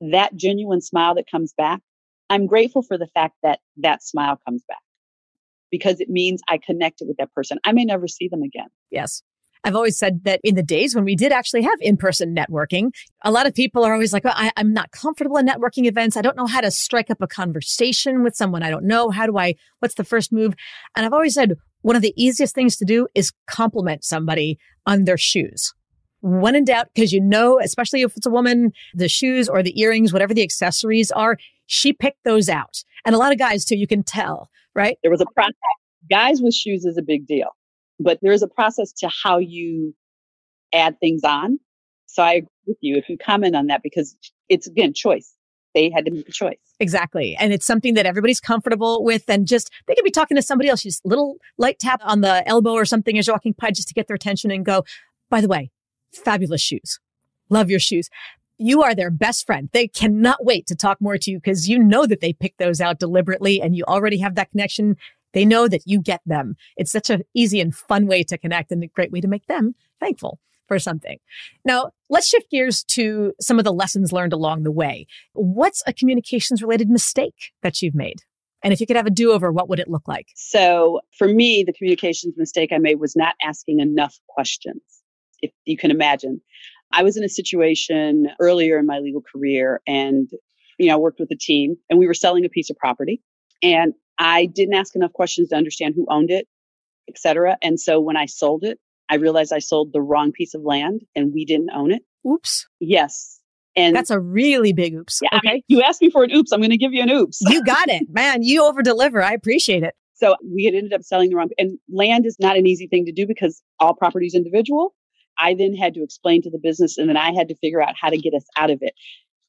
[0.01, 1.81] That genuine smile that comes back.
[2.31, 4.79] I'm grateful for the fact that that smile comes back
[5.71, 7.59] because it means I connected with that person.
[7.65, 8.69] I may never see them again.
[8.91, 9.23] Yes.
[9.65, 12.93] I've always said that in the days when we did actually have in person networking,
[13.25, 16.17] a lot of people are always like, well, I, am not comfortable in networking events.
[16.17, 19.11] I don't know how to strike up a conversation with someone I don't know.
[19.11, 20.55] How do I, what's the first move?
[20.97, 25.05] And I've always said one of the easiest things to do is compliment somebody on
[25.05, 25.75] their shoes.
[26.23, 29.79] When in doubt, because you know, especially if it's a woman, the shoes or the
[29.81, 32.83] earrings, whatever the accessories are, she picked those out.
[33.05, 34.99] And a lot of guys too, you can tell, right?
[35.03, 35.55] There was a process.
[36.11, 37.49] Guys with shoes is a big deal,
[37.99, 39.95] but there is a process to how you
[40.73, 41.59] add things on.
[42.07, 44.17] So I agree with you if you comment on that because
[44.49, 45.35] it's again choice.
[45.75, 46.59] They had to make a choice.
[46.81, 47.37] Exactly.
[47.39, 49.23] And it's something that everybody's comfortable with.
[49.29, 52.47] And just they could be talking to somebody else, just little light tap on the
[52.49, 54.83] elbow or something as you're walking by just to get their attention and go,
[55.29, 55.71] by the way,
[56.13, 56.99] fabulous shoes.
[57.51, 58.09] Love your shoes
[58.61, 59.71] you are their best friend.
[59.73, 62.81] They cannot wait to talk more to you because you know that they pick those
[62.81, 64.97] out deliberately and you already have that connection.
[65.33, 66.57] They know that you get them.
[66.77, 69.47] It's such an easy and fun way to connect and a great way to make
[69.47, 71.19] them thankful for something.
[71.65, 75.07] Now, let's shift gears to some of the lessons learned along the way.
[75.33, 78.21] What's a communications related mistake that you've made?
[78.63, 80.29] And if you could have a do over, what would it look like?
[80.35, 84.83] So, for me, the communications mistake I made was not asking enough questions.
[85.41, 86.43] If you can imagine,
[86.93, 90.29] I was in a situation earlier in my legal career and,
[90.79, 93.23] you know, I worked with a team and we were selling a piece of property
[93.63, 96.47] and I didn't ask enough questions to understand who owned it,
[97.09, 97.57] et cetera.
[97.63, 98.79] And so when I sold it,
[99.11, 102.03] I realized I sold the wrong piece of land and we didn't own it.
[102.29, 102.67] Oops.
[102.81, 103.41] Yes.
[103.77, 105.21] And that's a really big oops.
[105.23, 105.49] Yeah, okay.
[105.49, 106.53] I mean, you asked me for an oops.
[106.53, 107.39] I'm going to give you an oops.
[107.43, 108.43] you got it, man.
[108.43, 109.23] You over deliver.
[109.23, 109.95] I appreciate it.
[110.15, 113.07] So we had ended up selling the wrong, and land is not an easy thing
[113.07, 114.95] to do because all property is individual.
[115.41, 117.95] I then had to explain to the business and then I had to figure out
[118.01, 118.95] how to get us out of it.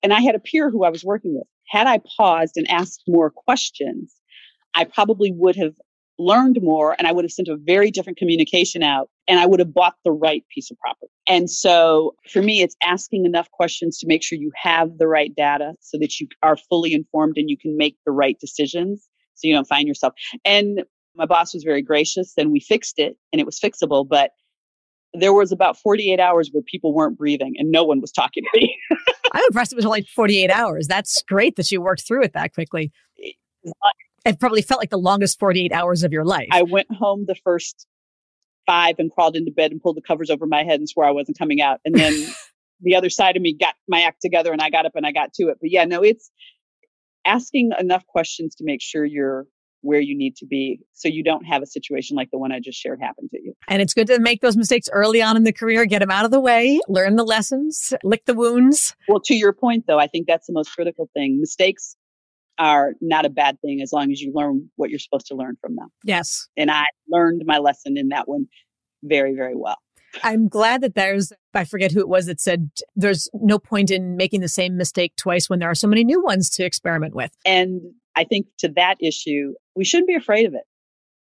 [0.04, 1.48] And I had a peer who I was working with.
[1.68, 4.14] Had I paused and asked more questions,
[4.74, 5.74] I probably would have
[6.18, 9.60] learned more and I would have sent a very different communication out and I would
[9.60, 11.12] have bought the right piece of property.
[11.28, 15.34] And so for me, it's asking enough questions to make sure you have the right
[15.36, 19.48] data so that you are fully informed and you can make the right decisions so
[19.48, 20.14] you don't find yourself.
[20.46, 20.84] And
[21.16, 24.32] my boss was very gracious and we fixed it and it was fixable, but
[25.14, 28.60] there was about 48 hours where people weren't breathing and no one was talking to
[28.60, 28.78] me.
[29.34, 30.88] I'm impressed it was only 48 hours.
[30.88, 32.92] That's great that you worked through it that quickly.
[34.26, 36.48] It probably felt like the longest 48 hours of your life.
[36.52, 37.88] I went home the first
[38.66, 41.12] five and crawled into bed and pulled the covers over my head and swore I
[41.12, 41.80] wasn't coming out.
[41.84, 42.28] And then
[42.82, 45.12] the other side of me got my act together and I got up and I
[45.12, 45.58] got to it.
[45.60, 46.32] But yeah, no, it's
[47.26, 49.46] asking enough questions to make sure you're
[49.82, 52.60] where you need to be so you don't have a situation like the one I
[52.60, 53.54] just shared happen to you.
[53.68, 56.26] And it's good to make those mistakes early on in the career, get them out
[56.26, 58.96] of the way, learn the lessons, lick the wounds.
[59.08, 61.40] Well, to your point though, I think that's the most critical thing.
[61.40, 61.96] Mistakes
[62.58, 65.58] are not a bad thing as long as you learn what you're supposed to learn
[65.62, 65.88] from them.
[66.04, 66.48] Yes.
[66.56, 68.48] And I learned my lesson in that one
[69.04, 69.78] very, very well.
[70.24, 74.18] I'm glad that there's, I forget who it was that said there's no point in
[74.18, 77.32] making the same mistake twice when there are so many new ones to experiment with.
[77.46, 77.82] And
[78.16, 80.64] I think to that issue, we shouldn't be afraid of it.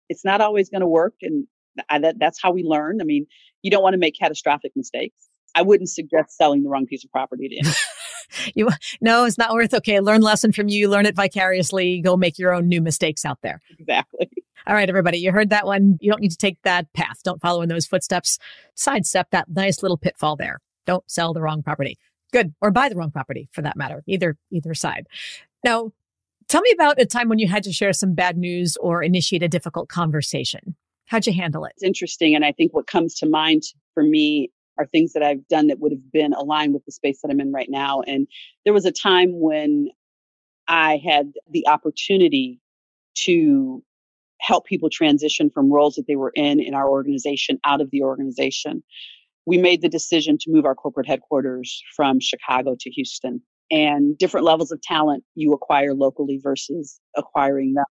[0.08, 1.14] It's not always going to work.
[1.22, 1.46] And
[1.88, 3.00] I, that, that's how we learn.
[3.00, 3.26] I mean,
[3.62, 5.28] you don't want to make catastrophic mistakes.
[5.54, 7.74] I wouldn't suggest selling the wrong piece of property to anyone.
[8.54, 8.68] you
[9.00, 9.74] no, it's not worth.
[9.74, 10.88] Okay, learn lesson from you.
[10.88, 12.00] Learn it vicariously.
[12.00, 13.60] Go make your own new mistakes out there.
[13.78, 14.30] Exactly.
[14.66, 15.98] All right, everybody, you heard that one.
[16.00, 17.22] You don't need to take that path.
[17.24, 18.38] Don't follow in those footsteps.
[18.74, 20.60] Sidestep that nice little pitfall there.
[20.84, 21.96] Don't sell the wrong property.
[22.32, 24.02] Good, or buy the wrong property for that matter.
[24.06, 25.06] Either either side.
[25.64, 25.92] Now,
[26.48, 29.42] Tell me about a time when you had to share some bad news or initiate
[29.42, 30.74] a difficult conversation.
[31.04, 31.72] How'd you handle it?
[31.76, 32.34] It's interesting.
[32.34, 35.80] And I think what comes to mind for me are things that I've done that
[35.80, 38.00] would have been aligned with the space that I'm in right now.
[38.02, 38.26] And
[38.64, 39.88] there was a time when
[40.68, 42.61] I had the opportunity
[43.24, 43.82] to
[44.40, 48.02] help people transition from roles that they were in in our organization out of the
[48.02, 48.82] organization.
[49.46, 54.46] We made the decision to move our corporate headquarters from Chicago to Houston and different
[54.46, 57.85] levels of talent you acquire locally versus acquiring them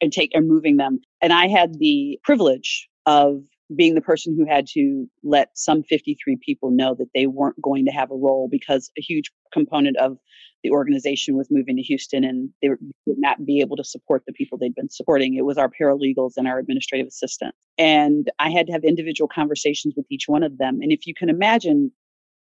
[0.00, 1.00] and take and moving them.
[1.20, 3.42] And I had the privilege of
[3.74, 7.84] being the person who had to let some 53 people know that they weren't going
[7.84, 10.16] to have a role because a huge component of
[10.64, 14.32] the organization was moving to Houston and they would not be able to support the
[14.32, 15.34] people they'd been supporting.
[15.34, 17.56] It was our paralegals and our administrative assistants.
[17.76, 20.80] And I had to have individual conversations with each one of them.
[20.82, 21.92] And if you can imagine,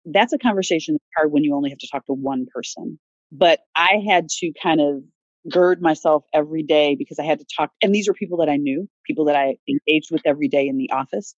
[0.06, 2.98] that's a conversation that's hard when you only have to talk to one person.
[3.32, 5.02] But I had to kind of
[5.50, 7.70] gird myself every day because I had to talk.
[7.82, 10.76] And these are people that I knew, people that I engaged with every day in
[10.76, 11.34] the office.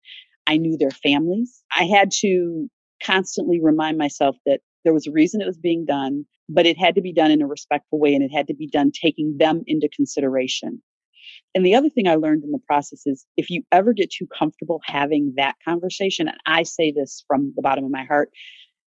[0.47, 1.63] I knew their families.
[1.71, 2.69] I had to
[3.03, 6.95] constantly remind myself that there was a reason it was being done, but it had
[6.95, 9.63] to be done in a respectful way and it had to be done taking them
[9.67, 10.83] into consideration.
[11.55, 14.27] And the other thing I learned in the process is if you ever get too
[14.27, 18.31] comfortable having that conversation, and I say this from the bottom of my heart,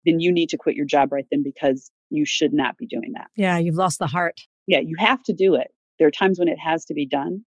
[0.06, 3.14] then you need to quit your job right then because you should not be doing
[3.14, 3.28] that.
[3.36, 4.40] Yeah, you've lost the heart.
[4.68, 5.68] Yeah, you have to do it.
[6.00, 7.44] There are times when it has to be done,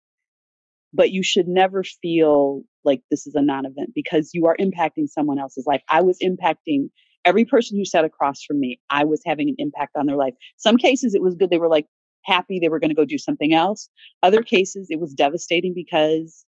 [0.93, 5.09] but you should never feel like this is a non event because you are impacting
[5.09, 5.83] someone else's life.
[5.89, 6.89] I was impacting
[7.25, 8.81] every person who sat across from me.
[8.91, 10.35] I was having an impact on their life.
[10.57, 11.51] Some cases it was good.
[11.51, 11.87] They were like
[12.29, 13.89] happy they were going to go do something else.
[14.23, 16.45] Other cases it was devastating because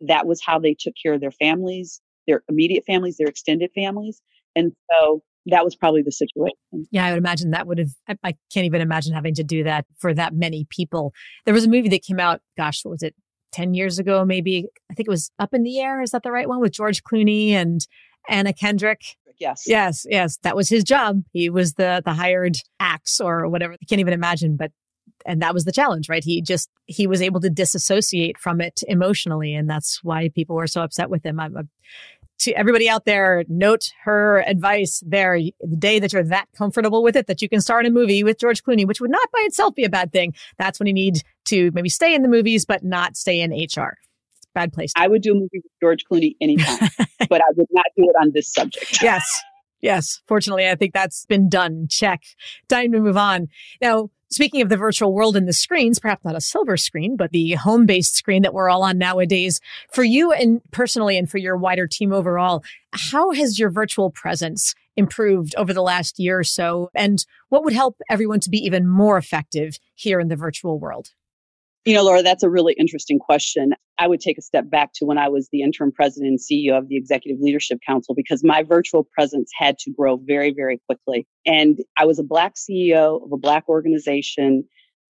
[0.00, 4.20] that was how they took care of their families, their immediate families, their extended families.
[4.56, 6.56] And so that was probably the situation.
[6.90, 7.90] Yeah, I would imagine that would have,
[8.24, 11.12] I, can't even imagine having to do that for that many people.
[11.44, 13.14] There was a movie that came out, gosh, what was it,
[13.52, 14.66] 10 years ago, maybe?
[14.90, 16.02] I think it was Up in the Air.
[16.02, 17.86] Is that the right one with George Clooney and
[18.28, 19.00] Anna Kendrick?
[19.40, 19.64] Yes.
[19.66, 20.38] Yes, yes.
[20.42, 21.22] That was his job.
[21.32, 23.72] He was the the hired axe or whatever.
[23.72, 24.70] I can't even imagine, but
[25.26, 26.24] and that was the challenge, right?
[26.24, 30.66] He just he was able to disassociate from it emotionally, and that's why people were
[30.66, 31.40] so upset with him.
[31.40, 31.64] I'm a
[32.40, 35.38] to everybody out there, note her advice there.
[35.38, 38.38] The day that you're that comfortable with it, that you can start a movie with
[38.38, 40.34] George Clooney, which would not by itself be a bad thing.
[40.58, 43.98] That's when you need to maybe stay in the movies, but not stay in HR.
[44.54, 44.92] Bad place.
[44.96, 46.88] I would do a movie with George Clooney anytime,
[47.28, 49.02] but I would not do it on this subject.
[49.02, 49.24] yes.
[49.82, 50.20] Yes.
[50.26, 51.86] Fortunately, I think that's been done.
[51.88, 52.20] Check.
[52.68, 53.48] Time to move on.
[53.80, 57.32] Now, Speaking of the virtual world and the screens, perhaps not a silver screen, but
[57.32, 59.60] the home based screen that we're all on nowadays,
[59.92, 62.62] for you and personally and for your wider team overall,
[62.92, 66.90] how has your virtual presence improved over the last year or so?
[66.94, 71.10] And what would help everyone to be even more effective here in the virtual world?
[71.86, 73.72] You know, Laura, that's a really interesting question.
[73.98, 76.76] I would take a step back to when I was the interim president and CEO
[76.76, 81.26] of the Executive Leadership Council because my virtual presence had to grow very, very quickly.
[81.46, 84.64] And I was a Black CEO of a Black organization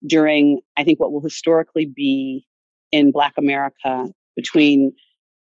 [0.06, 2.46] during, I think, what will historically be
[2.92, 4.06] in Black America
[4.36, 4.92] between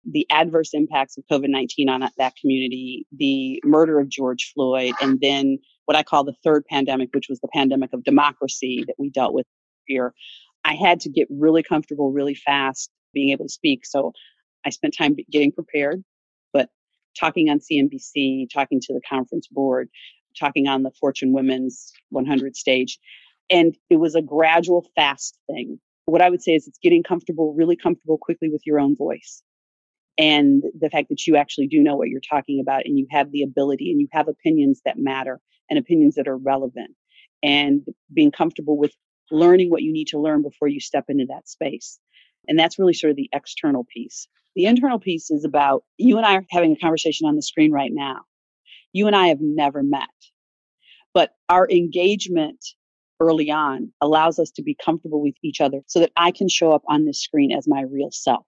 [0.09, 5.19] the adverse impacts of COVID 19 on that community, the murder of George Floyd, and
[5.21, 9.11] then what I call the third pandemic, which was the pandemic of democracy that we
[9.11, 9.45] dealt with
[9.85, 10.13] here.
[10.69, 13.85] I had to get really comfortable really fast being able to speak.
[13.85, 14.13] So
[14.65, 16.03] I spent time getting prepared,
[16.53, 16.69] but
[17.19, 19.89] talking on CNBC, talking to the conference board,
[20.39, 22.99] talking on the Fortune Women's 100 stage.
[23.49, 25.79] And it was a gradual, fast thing.
[26.05, 29.41] What I would say is it's getting comfortable, really comfortable quickly with your own voice.
[30.19, 33.31] And the fact that you actually do know what you're talking about and you have
[33.31, 36.91] the ability and you have opinions that matter and opinions that are relevant
[37.41, 37.81] and
[38.13, 38.93] being comfortable with
[39.31, 41.99] learning what you need to learn before you step into that space.
[42.47, 44.27] And that's really sort of the external piece.
[44.55, 47.71] The internal piece is about you and I are having a conversation on the screen
[47.71, 48.21] right now.
[48.91, 50.09] You and I have never met,
[51.13, 52.59] but our engagement
[53.19, 56.71] early on allows us to be comfortable with each other so that I can show
[56.71, 58.45] up on this screen as my real self.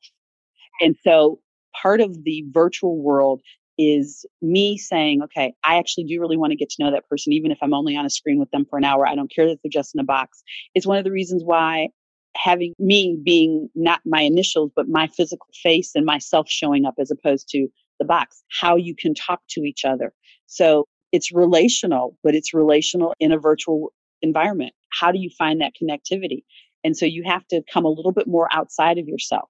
[0.79, 1.39] And so
[1.79, 3.41] part of the virtual world
[3.81, 7.33] is me saying, okay, I actually do really want to get to know that person,
[7.33, 9.07] even if I'm only on a screen with them for an hour.
[9.07, 10.43] I don't care that they're just in a box.
[10.75, 11.89] It's one of the reasons why
[12.35, 17.11] having me being not my initials, but my physical face and myself showing up as
[17.11, 17.67] opposed to
[17.99, 20.13] the box, how you can talk to each other.
[20.45, 23.91] So it's relational, but it's relational in a virtual
[24.21, 24.73] environment.
[24.91, 26.43] How do you find that connectivity?
[26.83, 29.49] And so you have to come a little bit more outside of yourself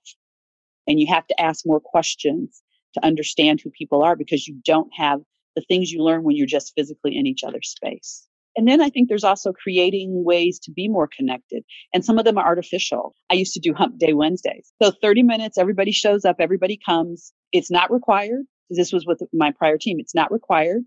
[0.88, 2.62] and you have to ask more questions
[2.94, 5.22] to understand who people are because you don't have
[5.56, 8.28] the things you learn when you're just physically in each other's space.
[8.56, 11.64] And then I think there's also creating ways to be more connected.
[11.94, 13.16] And some of them are artificial.
[13.30, 14.72] I used to do hump day Wednesdays.
[14.82, 17.32] So 30 minutes, everybody shows up, everybody comes.
[17.54, 18.44] It's not required.
[18.70, 19.98] This was with my prior team.
[20.00, 20.84] It's not required,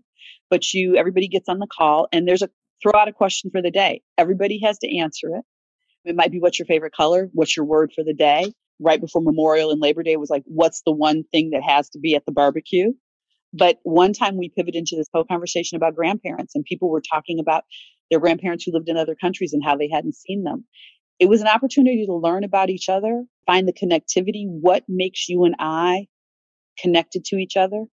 [0.49, 2.49] but you, everybody gets on the call and there's a
[2.81, 4.01] throw out a question for the day.
[4.17, 5.45] Everybody has to answer it.
[6.03, 7.29] It might be what's your favorite color?
[7.33, 8.53] What's your word for the day?
[8.79, 11.99] Right before Memorial and Labor Day was like, what's the one thing that has to
[11.99, 12.91] be at the barbecue?
[13.53, 17.39] But one time we pivoted into this whole conversation about grandparents, and people were talking
[17.39, 17.63] about
[18.11, 20.65] their grandparents who lived in other countries and how they hadn't seen them.
[21.19, 25.45] It was an opportunity to learn about each other, find the connectivity, what makes you
[25.45, 26.07] and I
[26.77, 27.85] connected to each other,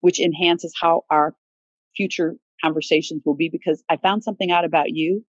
[0.00, 1.34] which enhances how our
[1.96, 5.24] future conversations will be because I found something out about you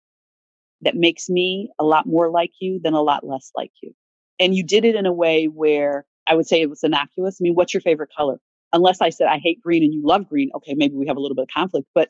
[0.82, 3.92] that makes me a lot more like you than a lot less like you.
[4.38, 7.38] And you did it in a way where I would say it was innocuous.
[7.40, 8.38] I mean, what's your favorite color?
[8.72, 11.20] Unless I said I hate green and you love green, okay, maybe we have a
[11.20, 12.08] little bit of conflict, but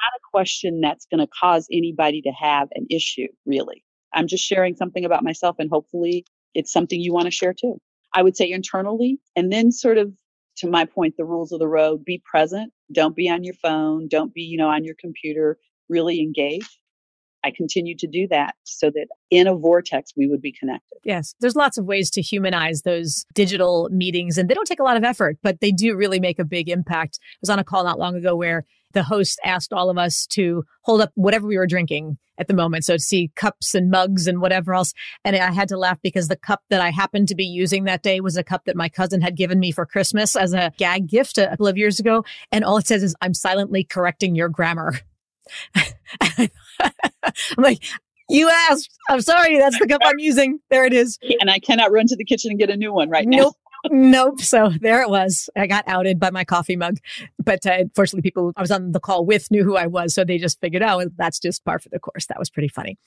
[0.00, 3.84] not a question that's going to cause anybody to have an issue, really.
[4.14, 7.78] I'm just sharing something about myself and hopefully it's something you want to share too.
[8.14, 10.12] I would say internally and then sort of
[10.58, 12.72] to my point, the rules of the road, be present.
[12.92, 14.08] Don't be on your phone.
[14.08, 15.56] Don't be, you know, on your computer.
[15.88, 16.80] Really engage.
[17.48, 20.98] I I to do that so that in a vortex we would be connected.
[21.04, 24.84] Yes, there's lots of ways to humanize those digital meetings, and they don't take a
[24.84, 27.18] lot of effort, but they do really make a big impact.
[27.22, 30.26] I was on a call not long ago where the host asked all of us
[30.26, 32.84] to hold up whatever we were drinking at the moment.
[32.84, 34.94] So to see cups and mugs and whatever else.
[35.24, 38.02] And I had to laugh because the cup that I happened to be using that
[38.02, 41.08] day was a cup that my cousin had given me for Christmas as a gag
[41.08, 42.24] gift a couple of years ago.
[42.50, 45.00] And all it says is, I'm silently correcting your grammar.
[47.24, 47.82] I'm like,
[48.28, 48.90] you asked.
[49.08, 49.58] I'm sorry.
[49.58, 50.60] That's the cup I'm using.
[50.70, 51.18] There it is.
[51.40, 53.38] And I cannot run to the kitchen and get a new one right now.
[53.38, 53.56] Nope
[53.90, 54.40] nope.
[54.40, 55.48] So there it was.
[55.56, 56.98] I got outed by my coffee mug.
[57.42, 60.14] But uh, fortunately, people I was on the call with knew who I was.
[60.14, 62.26] So they just figured, oh, that's just par for the course.
[62.26, 62.98] That was pretty funny.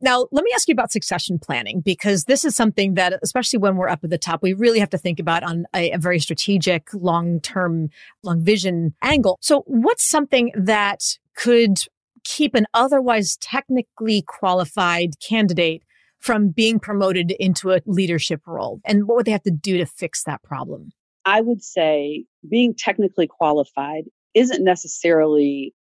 [0.00, 3.76] Now, let me ask you about succession planning, because this is something that, especially when
[3.76, 6.18] we're up at the top, we really have to think about on a, a very
[6.18, 7.90] strategic, long term,
[8.22, 9.38] long vision angle.
[9.40, 11.78] So, what's something that could
[12.24, 15.82] keep an otherwise technically qualified candidate
[16.18, 18.80] from being promoted into a leadership role?
[18.84, 20.90] And what would they have to do to fix that problem?
[21.24, 24.04] I would say being technically qualified
[24.34, 25.74] isn't necessarily,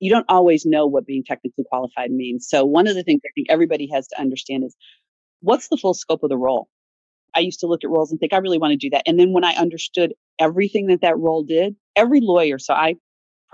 [0.00, 2.48] you don't always know what being technically qualified means.
[2.48, 4.76] So, one of the things I think everybody has to understand is
[5.40, 6.68] what's the full scope of the role?
[7.34, 9.02] I used to look at roles and think, I really want to do that.
[9.06, 12.94] And then when I understood everything that that role did, every lawyer, so I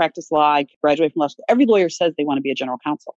[0.03, 2.57] practice law, I graduated from law school, every lawyer says they want to be a
[2.57, 3.15] general counsel.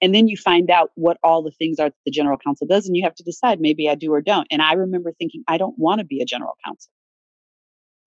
[0.00, 2.86] And then you find out what all the things are that the general counsel does,
[2.86, 4.46] and you have to decide maybe I do or don't.
[4.50, 6.90] And I remember thinking, I don't want to be a general counsel.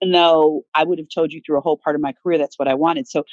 [0.01, 2.59] And though I would have told you through a whole part of my career that's
[2.59, 3.07] what I wanted.
[3.07, 3.25] So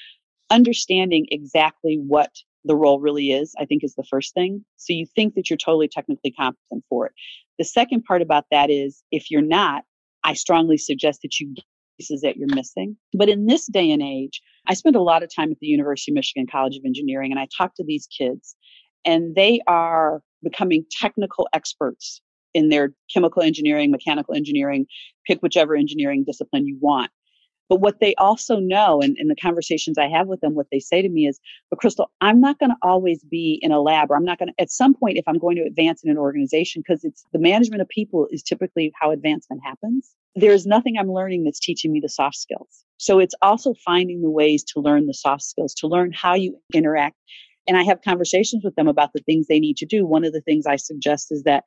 [0.52, 2.32] understanding exactly what
[2.64, 4.64] the role really is, I think is the first thing.
[4.76, 7.14] So you think that you're totally technically competent for it.
[7.58, 9.84] The second part about that is if you're not,
[10.24, 11.56] I strongly suggest that you
[11.98, 12.96] pieces that you're missing.
[13.14, 16.12] But in this day and age, I spend a lot of time at the University
[16.12, 18.56] of Michigan College of Engineering and I talk to these kids
[19.06, 22.22] and they are becoming technical experts
[22.54, 24.86] in their chemical engineering, mechanical engineering,
[25.26, 27.12] pick whichever engineering discipline you want.
[27.70, 30.80] But what they also know, and in the conversations I have with them, what they
[30.80, 31.40] say to me is,
[31.70, 34.50] but Crystal, I'm not going to always be in a lab, or I'm not going
[34.50, 37.40] to, at some point, if I'm going to advance in an organization, because it's the
[37.40, 40.16] management of people is typically how advancement happens.
[40.36, 42.86] There's nothing I'm learning that's teaching me the soft skills.
[42.98, 46.58] So it's also finding the ways to learn the soft skills, to learn how you
[46.74, 47.16] interact.
[47.68, 50.06] And I have conversations with them about the things they need to do.
[50.06, 51.66] One of the things I suggest is that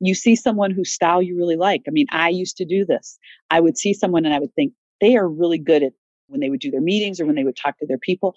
[0.00, 1.82] you see someone whose style you really like.
[1.86, 3.18] I mean, I used to do this.
[3.50, 4.72] I would see someone and I would think,
[5.02, 5.92] they are really good at
[6.28, 8.34] when they would do their meetings or when they would talk to their people.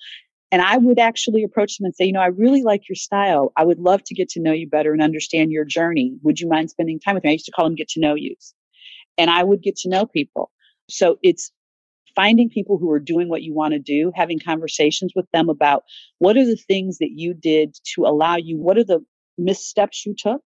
[0.52, 3.54] And I would actually approach them and say, you know, I really like your style.
[3.56, 6.18] I would love to get to know you better and understand your journey.
[6.24, 7.30] Would you mind spending time with me?
[7.30, 8.54] I used to call them get to know yous.
[9.18, 10.52] And I would get to know people.
[10.90, 11.52] So it's
[12.16, 15.84] finding people who are doing what you want to do, having conversations with them about
[16.20, 19.04] what are the things that you did to allow you, what are the
[19.38, 20.42] missteps you took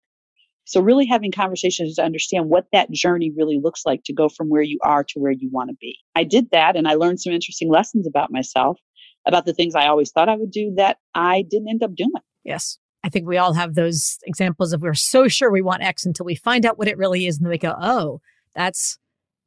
[0.69, 4.49] so really having conversations to understand what that journey really looks like to go from
[4.49, 5.97] where you are to where you want to be.
[6.13, 8.77] I did that and I learned some interesting lessons about myself,
[9.25, 12.11] about the things I always thought I would do that I didn't end up doing.
[12.43, 12.77] Yes.
[13.03, 16.27] I think we all have those examples of we're so sure we want X until
[16.27, 17.37] we find out what it really is.
[17.37, 18.21] And then we go, oh,
[18.53, 18.99] that's,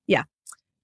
[0.08, 0.24] yeah.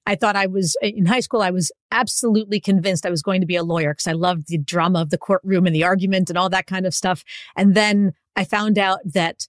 [0.07, 3.41] I thought I was eh, in high school, I was absolutely convinced I was going
[3.41, 6.31] to be a lawyer because I loved the drama of the courtroom and the argument
[6.31, 7.25] and all that kind of stuff.
[7.57, 9.49] And then I found out that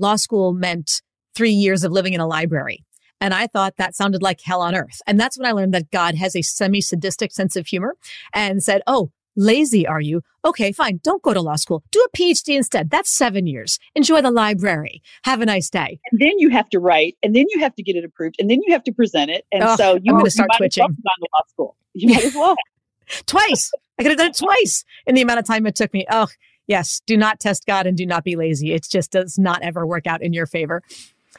[0.00, 1.02] law school meant
[1.34, 2.84] three years of living in a library.
[3.20, 5.00] And I thought that sounded like hell on earth.
[5.06, 7.96] And that's when I learned that God has a semi sadistic sense of humor
[8.32, 10.22] and said, Oh, lazy are you?
[10.44, 11.00] Okay, fine.
[11.02, 11.82] Don't go to law school.
[11.90, 12.90] Do a PhD instead.
[12.90, 13.78] That's seven years.
[13.94, 15.02] Enjoy the library.
[15.24, 15.98] Have a nice day.
[16.10, 18.48] And then you have to write, and then you have to get it approved, and
[18.50, 19.46] then you have to present it.
[19.50, 20.82] And oh, so you, I'm going to start twitching.
[20.82, 21.76] Well to law school.
[21.94, 22.56] You might as well.
[23.26, 23.70] twice.
[23.98, 26.06] I could have done it twice in the amount of time it took me.
[26.10, 26.28] Oh,
[26.68, 28.72] yes, do not test God and do not be lazy.
[28.72, 30.82] It just does not ever work out in your favor.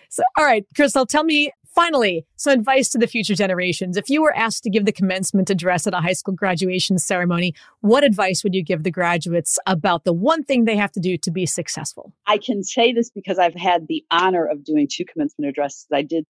[0.09, 3.95] So, all right, Crystal, tell me finally some advice to the future generations.
[3.95, 7.53] If you were asked to give the commencement address at a high school graduation ceremony,
[7.81, 11.15] what advice would you give the graduates about the one thing they have to do
[11.17, 12.11] to be successful?
[12.25, 15.87] I can say this because I've had the honor of doing two commencement addresses.
[15.93, 16.25] I did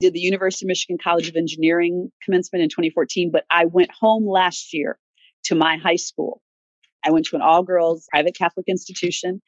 [0.00, 4.26] did the University of Michigan College of Engineering commencement in 2014, but I went home
[4.26, 4.98] last year
[5.44, 6.40] to my high school
[7.04, 9.40] I went to an all girls private Catholic institution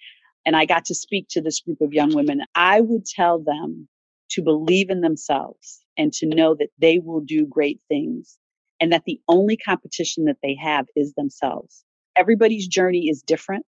[0.45, 2.43] and I got to speak to this group of young women.
[2.55, 3.89] I would tell them
[4.31, 8.39] to believe in themselves and to know that they will do great things
[8.81, 11.85] and that the only competition that they have is themselves.
[12.17, 13.65] Everybody's journey is different.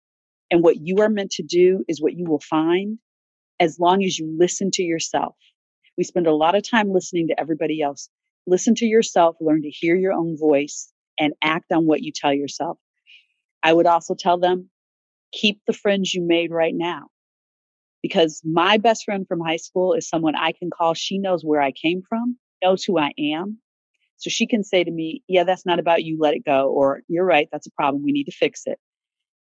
[0.51, 2.99] And what you are meant to do is what you will find
[3.61, 5.37] as long as you listen to yourself.
[5.97, 8.09] We spend a lot of time listening to everybody else.
[8.47, 12.35] Listen to yourself, learn to hear your own voice, and act on what you tell
[12.35, 12.79] yourself.
[13.65, 14.69] I would also tell them
[15.33, 17.09] keep the friends you made right now.
[18.03, 20.93] Because my best friend from high school is someone I can call.
[20.93, 23.59] She knows where I came from, knows who I am.
[24.19, 26.19] So she can say to me, Yeah, that's not about you.
[26.21, 26.69] Let it go.
[26.69, 27.49] Or you're right.
[27.51, 28.05] That's a problem.
[28.05, 28.79] We need to fix it.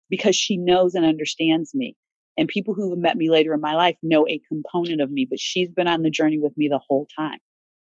[0.09, 1.95] Because she knows and understands me.
[2.37, 5.27] And people who have met me later in my life know a component of me,
[5.29, 7.37] but she's been on the journey with me the whole time.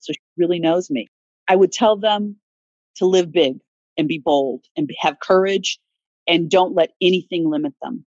[0.00, 1.08] So she really knows me.
[1.48, 2.36] I would tell them
[2.96, 3.58] to live big
[3.96, 5.78] and be bold and have courage
[6.26, 8.04] and don't let anything limit them.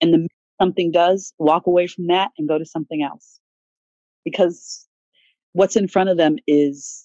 [0.00, 0.28] And the
[0.60, 3.40] something does, walk away from that and go to something else.
[4.24, 4.86] Because
[5.52, 7.04] what's in front of them is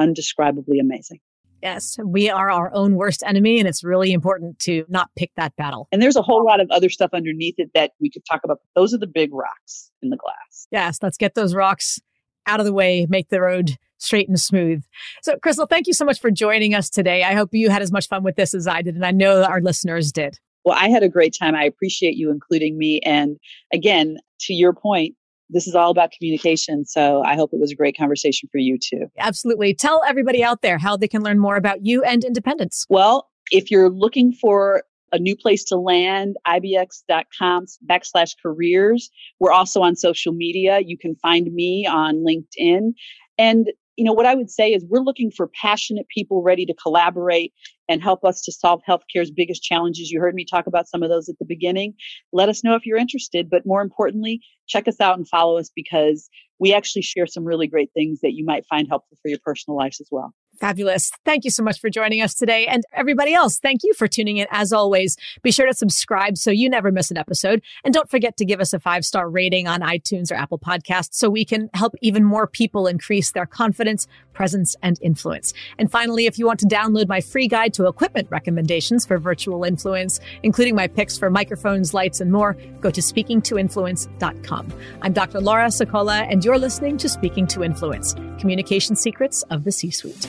[0.00, 1.20] undescribably amazing.
[1.62, 5.54] Yes, we are our own worst enemy, and it's really important to not pick that
[5.54, 5.86] battle.
[5.92, 8.58] And there's a whole lot of other stuff underneath it that we could talk about.
[8.74, 10.66] Those are the big rocks in the glass.
[10.72, 12.00] Yes, let's get those rocks
[12.46, 14.82] out of the way, make the road straight and smooth.
[15.22, 17.22] So, Crystal, thank you so much for joining us today.
[17.22, 19.42] I hope you had as much fun with this as I did, and I know
[19.44, 20.38] our listeners did.
[20.64, 21.54] Well, I had a great time.
[21.54, 23.00] I appreciate you including me.
[23.04, 23.36] And
[23.72, 25.14] again, to your point,
[25.48, 26.84] this is all about communication.
[26.84, 29.06] So I hope it was a great conversation for you too.
[29.18, 29.74] Absolutely.
[29.74, 32.86] Tell everybody out there how they can learn more about you and independence.
[32.88, 34.82] Well, if you're looking for
[35.12, 39.10] a new place to land, ibx.com backslash careers.
[39.40, 40.80] We're also on social media.
[40.80, 42.92] You can find me on LinkedIn.
[43.36, 46.74] And you know, what I would say is we're looking for passionate people ready to
[46.74, 47.52] collaborate
[47.88, 50.10] and help us to solve healthcare's biggest challenges.
[50.10, 51.94] You heard me talk about some of those at the beginning.
[52.32, 55.70] Let us know if you're interested, but more importantly, check us out and follow us
[55.74, 59.40] because we actually share some really great things that you might find helpful for your
[59.44, 60.32] personal lives as well.
[60.62, 61.10] Fabulous.
[61.24, 62.68] Thank you so much for joining us today.
[62.68, 64.46] And everybody else, thank you for tuning in.
[64.52, 67.62] As always, be sure to subscribe so you never miss an episode.
[67.82, 71.14] And don't forget to give us a five star rating on iTunes or Apple Podcasts
[71.14, 75.52] so we can help even more people increase their confidence, presence, and influence.
[75.80, 79.64] And finally, if you want to download my free guide to equipment recommendations for virtual
[79.64, 84.72] influence, including my picks for microphones, lights, and more, go to speakingtoinfluence.com.
[85.02, 85.40] I'm Dr.
[85.40, 90.28] Laura Sicola, and you're listening to Speaking to Influence Communication Secrets of the C Suite.